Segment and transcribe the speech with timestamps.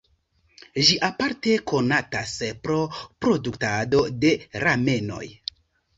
[0.87, 2.79] Ĝi aparte konatas pro
[3.27, 4.33] produktado de
[4.65, 5.25] ramenoj.